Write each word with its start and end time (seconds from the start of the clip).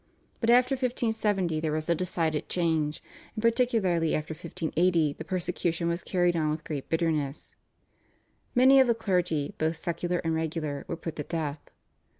But 0.39 0.49
after 0.49 0.73
1570 0.73 1.59
there 1.59 1.71
was 1.71 1.87
a 1.87 1.93
decided 1.93 2.49
change, 2.49 3.03
and 3.35 3.41
particularly 3.43 4.15
after 4.15 4.33
1580 4.33 5.13
the 5.13 5.23
persecution 5.23 5.87
was 5.87 6.01
carried 6.01 6.35
on 6.35 6.49
with 6.49 6.63
great 6.63 6.89
bitterness. 6.89 7.55
Many 8.55 8.79
of 8.79 8.87
the 8.87 8.95
clergy, 8.95 9.53
both 9.59 9.77
secular 9.77 10.17
and 10.23 10.33
regular, 10.33 10.85
were 10.87 10.95
put 10.97 11.17
to 11.17 11.23
death. 11.23 11.69